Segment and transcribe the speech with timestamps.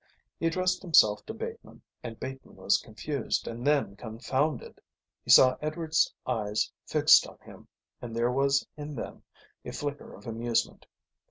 [0.39, 4.81] He addressed himself to Bateman and Bateman was confused and then confounded.
[5.23, 7.67] He saw Edward's eyes fixed on him
[8.01, 9.21] and there was in them
[9.63, 10.87] a flicker of amusement.